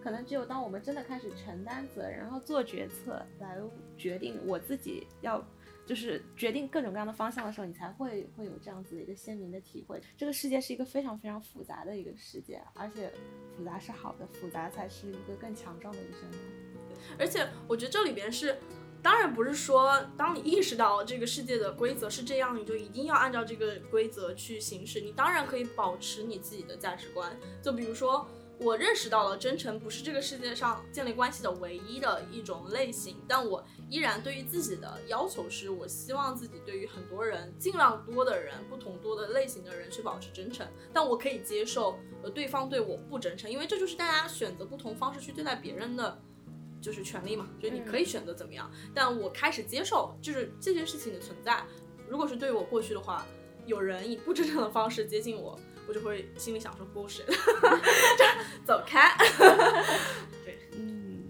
[0.01, 3.59] 可能只有当我们真的开始承担责任，然后做决策来
[3.99, 5.45] 决定我自己要
[5.85, 10.01] 就是决定各种各样的方向的时候，你才会会有这样子的一个鲜明的体会。
[10.17, 13.13] 这个世界是一个非常非常复杂的一个世界，而且
[13.57, 16.39] 复杂是好的，复杂才是一个更强壮的一个生态。
[17.19, 18.57] 而且我觉得这里边是。
[19.03, 25.01] 当然不是说，当你意识到这个世界的规则是这样，你就一定要按照这个规则去行事。
[25.01, 27.39] 你当然可以保持你自己的价值观。
[27.63, 28.27] 就比如说，
[28.59, 40.67] 我认识到了真诚不是这个世界上建立关系的唯一的一种类型，但我依然对于自己的要求是，我希望自己对于很多人，尽量多的人，不同多的类型的人去保持真诚。
[40.93, 46.19] 但我可以接受，呃，对方对我不真诚，因为这就是大家选择不同方式去对待别人的。
[46.87, 51.65] 就是权利嘛，就是你可以选择怎么样，但我开始接受就是这件事情的存在。
[52.09, 53.27] 如果是对于我过去的话，
[53.67, 57.25] 有人以不真诚的方式接近我，我就会心里想说 bullshit，
[58.65, 59.11] 走开。
[60.47, 61.25] 对，嗯，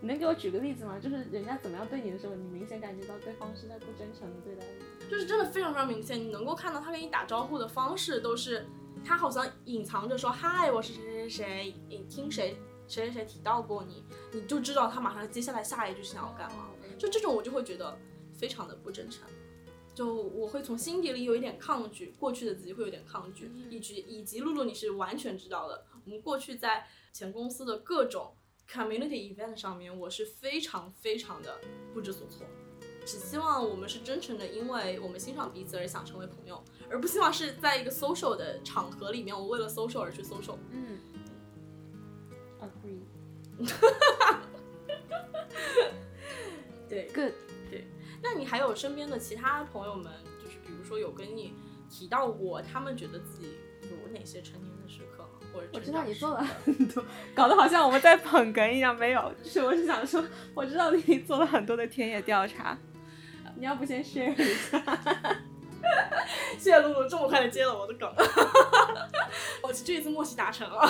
[0.00, 0.98] 你能给我举个例子吗？
[0.98, 4.64] 就是人家怎么样对你的时候，你明显感觉到对方是在不真诚的对待
[5.00, 8.66] 你，就是真的非常非常明显，你能够看到他跟你打招呼的方式都是，
[9.04, 12.56] 他好像隐藏着说嗨，我是谁谁谁，你听谁。
[12.90, 16.66] 谁谁谁提到过你，你就知道他马上接下来下一句是想要干嘛。
[16.98, 17.96] 就这种我就会觉得
[18.34, 19.26] 非常的不真诚，
[19.94, 28.34] 就我会从心底里有一点抗拒，过去的自己会有点抗拒，以及以及露露你是完全知道的，我们过去在前公司的各种
[28.68, 31.60] community event 上面，我是非常非常的
[31.94, 32.44] 不知所措，
[33.06, 40.58] 只希望我们是真诚的，因为我们欣赏彼此而想成为朋友，而不希望是在一个 social 的场合里面，我为了 social 而去 social。
[40.70, 40.98] 嗯。
[46.88, 47.32] 对，good，
[47.70, 47.86] 对。
[48.22, 51.54] 那你还有身边的其他朋友们，就是比如说有跟你
[51.88, 55.28] 提到过，他们觉得自己有哪些成年的时刻吗？
[55.52, 58.96] 或者我知道你做了很多，搞得好像我们在捧哏一样。
[58.96, 62.76] 没有，就是我是想说，我知道你做了很多的田野调查。
[63.56, 64.78] 你要不先 share 一下？
[66.58, 68.08] 谢谢露露这么快的接了我的梗。
[69.62, 70.86] 我这一次默契达成了。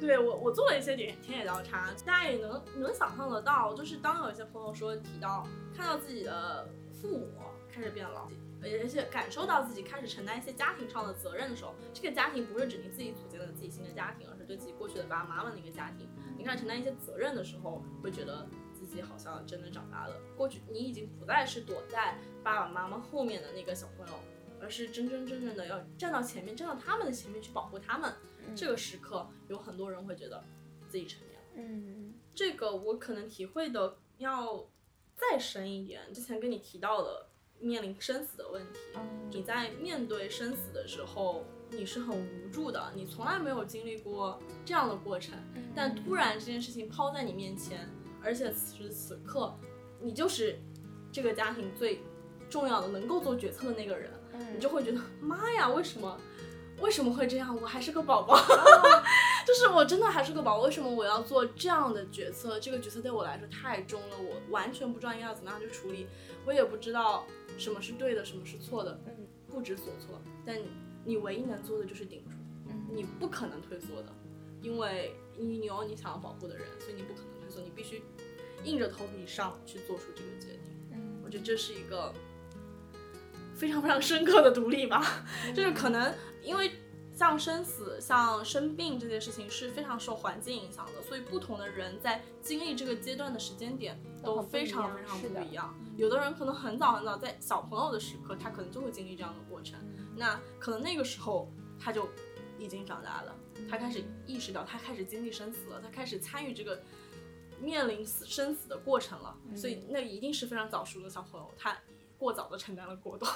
[0.00, 7.28] 对我，我做了一些田田野调查，大家也能能想象得到，就是当有一些朋友说提到看到自己的父母
[7.72, 8.28] 开始变老，
[8.62, 16.08] 而且感受到自己开始承担一些家庭上的责任的时候，这个家庭不是指你自己组建的自己新的家庭，而是对自己过去的爸爸妈妈的一个家庭。
[16.36, 20.16] 你开始承担一些责任的时候，会觉得自己好像真的长大了。
[20.36, 24.12] 过去你已经不再是躲在爸爸妈妈后面的那个小朋友，
[24.60, 28.12] 而是真真正正的要站到前面，站到他们的前面去保护他们。
[28.54, 30.42] 这个时刻，有很多人会觉得
[30.88, 31.46] 自己成年了。
[31.56, 34.66] 嗯，这个我可能体会的要
[35.16, 36.12] 再深一点。
[36.12, 37.28] 之前跟你提到的，
[37.60, 38.78] 面临生死的问题。
[39.30, 45.36] 你在面对生死的时候，你是很无助的，你从来没有经历过这样的过程，
[45.74, 47.88] 但突然这件事情抛在你面前，
[48.22, 49.54] 而且此时此刻，
[50.00, 50.58] 你就是
[51.12, 52.00] 这个家庭最
[52.50, 54.12] 重要的能够做决策的那个人，
[54.54, 56.20] 你就会觉得妈呀，为什么？
[56.80, 57.56] 为什么会这样？
[57.60, 58.36] 我还是个宝宝，
[59.46, 60.64] 就是我真的还是个宝宝。
[60.64, 62.58] 为什么我要做这样的决策？
[62.60, 66.06] 这个决策对我来说太重了，我完全不知道应该要怎么样去处理，
[66.44, 67.24] 我也不知道
[67.56, 68.98] 什么是对的，什么是错的，
[69.48, 70.20] 不知所措。
[70.44, 70.58] 但
[71.04, 72.36] 你唯一能做的就是顶住，
[72.92, 74.12] 你不可能退缩的，
[74.60, 78.02] 因为你你有你想要保护的人，所以你不可能退缩，你必须
[78.64, 80.74] 硬着头皮上去做出这个决定。
[81.24, 82.12] 我觉得这是一个
[83.56, 85.24] 非常非常深刻的独立吧，
[85.54, 86.12] 就是可能。
[86.42, 86.72] 因为
[87.16, 95.74] 像生死、像生病这件事情是非常受环境影响的，所以不同的人在经历这个阶段的时间点都非常非常不一样。
[95.96, 99.78] 有的人可能很早很早，在小朋友的时刻，他可能就会经历这样的过程。
[100.14, 101.50] 那可能那个时候
[101.80, 102.06] 他就
[102.58, 103.34] 已经长大了，
[103.70, 106.82] 他开始意识到，他开始经历生死了，他开始参与这个
[107.58, 109.34] 面临死生死的过程了。
[109.56, 111.74] 所以那一定是非常早熟的小朋友，他
[112.18, 113.28] 过早的承担了过多。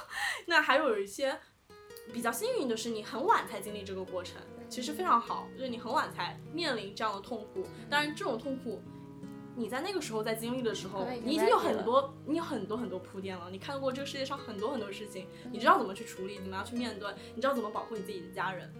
[0.46, 1.38] 那还有一些。
[2.10, 7.66] 比较幸运的是，你很晚才经历这个过程，其实非常好，就是你很晚才面临这样的痛苦。
[7.90, 8.80] 当然，这种痛苦，
[9.54, 13.50] 你在那个时候在经历的时候，你已经有很多，你有很多很多铺垫了。
[13.50, 18.72] 你看过这个世界上很多很多事情，你知道怎么去处理，怎么样去面对，你知道怎么保护你自己的家人。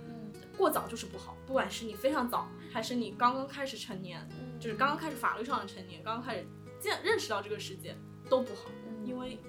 [0.56, 4.26] 过早就是不好，不管是你非常早，还是你刚刚开始成年，
[4.58, 6.46] 就是刚刚开始法律上的成年，刚刚开始
[6.80, 7.94] 见认识到这个世界
[8.30, 8.70] 都不好，
[9.04, 9.40] 因为你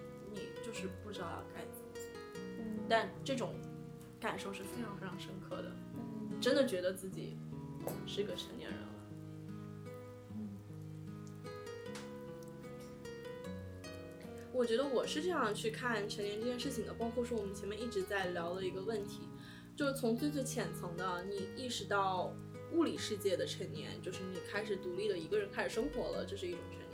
[0.71, 2.01] 就是不知道要该怎么做。
[2.87, 3.53] 但这种。
[4.21, 5.71] 感受是非常非常深刻的，
[6.41, 7.37] 真的觉得自己
[8.05, 8.87] 是个成年人了。
[14.51, 19.21] 我觉得我是这样去看成年这件事情的，包括说我们前面一直在聊的一个问题，
[19.73, 22.35] 就是从最最浅层的，你意识到
[22.73, 26.88] 物理世界的成年，就是你开始独立的一个人开始生活了，这是一种成。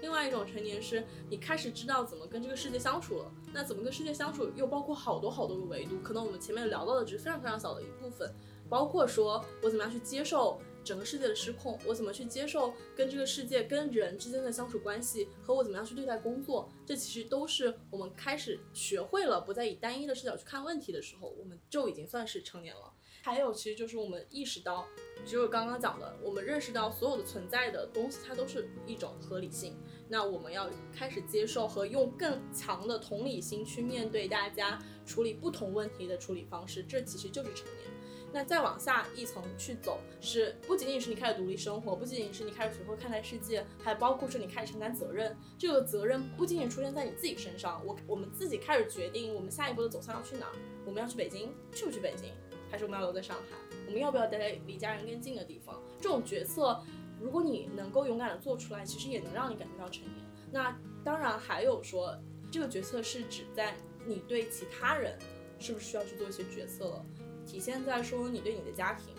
[0.00, 3.32] 另外一种成年是你开始知道怎么跟这个世界相处了。
[3.52, 5.98] 那怎么跟世界相处，又包括好多好多个维度。
[6.02, 8.32] 可能我们前面聊到的只是非常非常小的一部分，
[8.68, 16.68] 包括说我怎么样去接受整个世界的失控，我怎么去接受跟这个世界、跟人之间的相处关系，和我怎么样去对待工作。
[16.86, 22.92] 这其实都是我们开始学会了不再以单一的视角去看问题的时候，我们就已经算是成年了。
[23.28, 24.86] 还有，其实就是我们意识到，
[25.26, 29.76] 就是刚刚讲的，我们认识到所有的存在的东西，它都是一种合理性。
[30.08, 37.86] 那我们要开始接受和用更强的同理心去面对大家处理不同问题的处理方式，这其实就是成年。
[38.32, 45.36] 那再往下一层去走，是不仅仅是你开始独立生活，不仅仅是你开始学会看待世界，还包括说你开始承担责任。
[45.58, 50.52] 这个责任不仅仅出现在你自己身上，我我们自己开始决定我们下一步的走向要去哪儿。
[50.86, 52.32] 我们要去北京，去不去北京？
[52.70, 53.56] 还是我们要留在上海？
[53.86, 55.80] 我们要不要待在离家人更近的地方？
[56.00, 56.80] 这种决策。
[57.20, 60.24] 如果你能够勇敢的做出来，其实也能让你感觉到成年。
[60.52, 62.16] 那当然还有说，
[62.48, 65.18] 这个决策是指在你对其他人
[65.58, 67.04] 是不是需要去做一些决策了，
[67.44, 69.14] 体现在说你对你的家庭，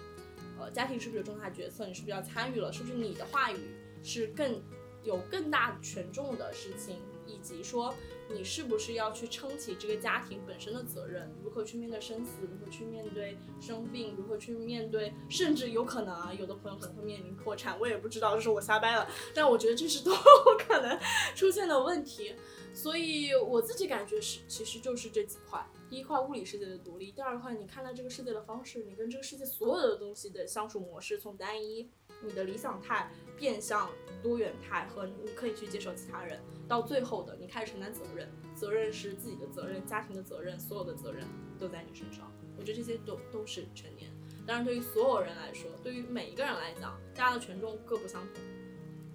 [0.58, 2.72] 呃，家庭是不是有重大决策，你是不是要参与了？
[2.72, 3.58] 是不是你的话语
[4.02, 4.62] 是更
[5.04, 7.02] 有更大权重的事情，
[7.40, 7.94] 以及说。
[8.32, 11.28] 你是不是要去撑起这个家庭本身的责任？
[11.44, 12.44] 如何去面对生死？
[12.44, 14.16] 如何去面对生病？
[14.16, 15.12] 如何去面对？
[15.28, 19.10] 甚至有可能啊，有的朋友可能会面临破产，我也不知道，这是我瞎掰了。
[19.34, 20.14] 但我觉得这是都
[20.60, 20.96] 可能
[21.36, 22.36] 出现的问题。
[22.72, 31.90] 所以我自己感觉是，其实就是这几块：第一块物理世界的独立；第二块你看待这个世界的方式，你跟这个世界所有的东西的相处模式，从单一
[32.22, 33.90] 你的理想态变向
[34.22, 36.40] 多元态，和你可以去接受其他人。
[36.68, 41.26] 到最后的，你开始承担责任，责任是自己的责任，家庭的责任，所有的责任
[41.60, 42.32] 都在你身上。
[42.58, 44.12] 我觉得这些都都是成年。
[44.46, 48.44] 当然，对于所有人来说，对于每一个人来讲，大家的权重各不相同。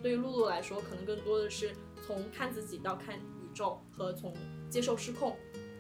[0.03, 1.75] 对于露露来说，可能更多的是
[2.07, 4.35] 从看自己到看宇宙，和从
[4.71, 5.37] 接受失控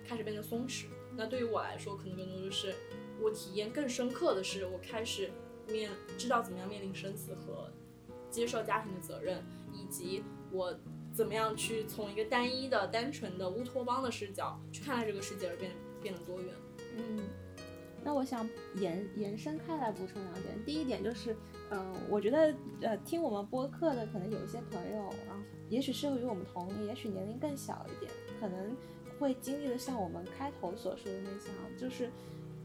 [0.07, 0.87] 开始变得松弛。
[1.17, 2.75] 那对于我来说，可能更多的是
[3.21, 5.31] 我体验更深刻的是，我开始
[5.69, 7.71] 面知道怎么样面临生死和
[8.31, 9.43] 接受家庭的责任，
[9.73, 10.75] 以及我。
[11.15, 15.71] 怎么样去从一个单一的、单纯的乌托邦的视角去看待这个世界，而变
[16.03, 16.53] 变得多元？
[16.97, 17.21] 嗯，
[18.03, 20.65] 那我想延延伸开来补充两点。
[20.65, 21.37] 第一点就是，
[21.71, 25.41] 嗯，我觉得呃，听我们播客的可能有一些朋友，然后
[25.71, 28.11] 也许适合于我们同龄，也许年龄更小一点，
[28.41, 28.77] 可能
[29.21, 31.49] 会经历的像我们开头所说的那些，
[31.79, 32.11] 就是，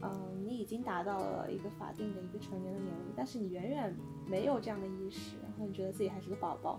[0.02, 3.94] 嗯，你已经达到了一个法定的一个成年的年龄，但是你远远
[4.26, 6.76] 没有这样的意识，然后你觉得自己还是个宝宝。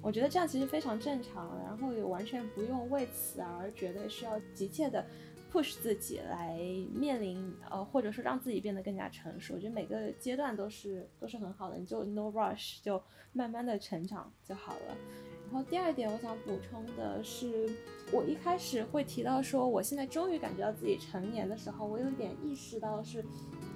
[0.00, 5.04] 我觉得这样其实非常正常，然后也完全不用为此而觉得需要急切的
[5.52, 6.58] push 自己来
[6.92, 9.54] 面临呃，或者说让自己变得更加成熟。
[9.54, 14.96] 我觉得每个阶段都是都是很好的，你就 no rush，就慢慢的成长就好了。
[15.50, 17.74] 然后第二点，我想补充的是，
[18.12, 23.24] 我一开始会提到说，我现在终于感觉到自己成年的时候，我有点意识到是。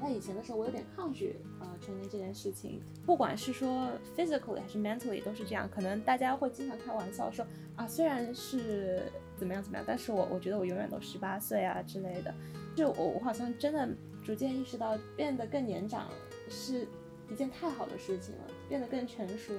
[0.02, 5.70] 在以前的时候，我有点抗拒呃成年这件事情，不管是说 physically 还是 mentally 都是这样。
[5.70, 7.46] 可能大家会经常开玩笑说
[7.76, 9.04] 啊，虽然是
[9.42, 12.32] 怎么样怎么样，但是我我觉得我永远都十八岁啊之类的。
[12.76, 13.88] 就我我好像真的
[14.24, 16.08] 逐渐意识到，变得更年长
[16.48, 16.86] 是
[17.28, 19.52] 一件太好的事情了，变得更成熟，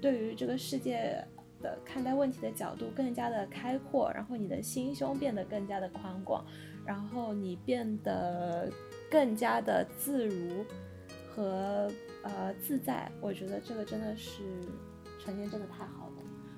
[0.00, 1.20] 对于这个世界
[1.60, 6.44] 的看待问题的角度更加的开阔，然后你的心胸变得更加的宽广，
[6.86, 8.70] 然后你变得。
[9.10, 10.64] 更加的自如
[11.30, 11.88] 和
[12.24, 14.42] 呃自在，我觉得这个真的是
[15.20, 16.03] 成年真的太好。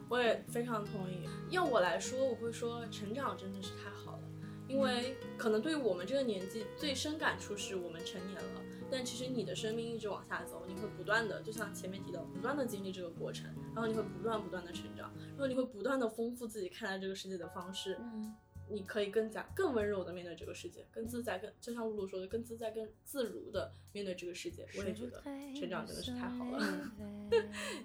[0.08, 1.28] 我也非常同意。
[1.50, 4.22] 要我来说，我会说成长真的是太好了，
[4.68, 17.98] 因为可能对于我们这个年纪最深感触是我们成年了，但其实你的生命一直往下走，你会不断的，就像前面提到，不断的经历这个过程，然后你会不断不断的成长，然后你会不断的丰富自己看待这个世界的方式。
[18.00, 18.34] 嗯。
[18.68, 24.66] 你可以更加更温柔的面对这个世界，更自在，更就像露露说的，更自在、更自如的面对这个世界。
[24.76, 25.22] 我也觉得
[25.54, 26.90] 成长真的是太好了。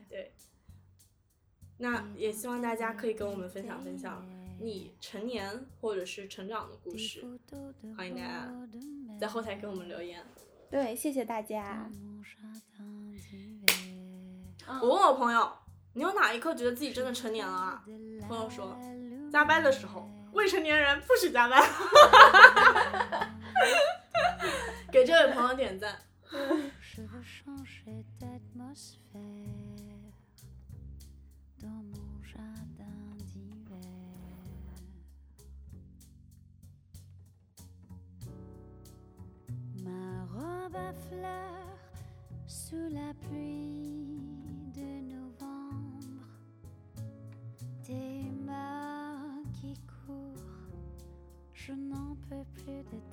[0.09, 0.33] 对，
[1.81, 4.23] 那也希望大家可以跟我们分享分享
[4.59, 7.25] 你成年或者是成长的故事，
[7.97, 8.53] 欢迎大家
[9.19, 10.23] 在后台给我们留言。
[10.69, 11.89] 对，谢谢大家。
[14.79, 15.51] 我问我朋友，
[15.93, 17.83] 你有哪一刻觉得自己真的成年了啊？
[18.29, 18.79] 朋友说，
[19.31, 20.07] 加班的时候。
[20.33, 21.61] 未成年人不许加班，
[24.89, 25.93] 给这位朋友点赞。
[40.71, 41.77] robe à fleurs
[42.47, 44.19] sous la pluie
[44.73, 46.27] de novembre.
[47.83, 49.73] Tes mains qui
[50.05, 50.69] courent,
[51.53, 53.10] je n'en peux plus de